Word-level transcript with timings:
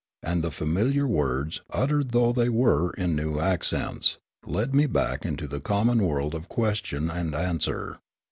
And 0.23 0.41
the 0.43 0.49
familiar 0.49 1.05
words, 1.05 1.61
uttered 1.69 2.09
though 2.09 2.33
they 2.33 2.49
were 2.49 2.89
in 2.93 3.15
new 3.15 3.39
accents, 3.39 4.17
led 4.43 4.73
me 4.73 4.87
back 4.87 5.27
into 5.27 5.47
the 5.47 5.59
common 5.61 6.01
world 6.03 6.33
of 6.33 6.49
question 6.49 7.11
and 7.11 7.35
answer. 7.35 7.99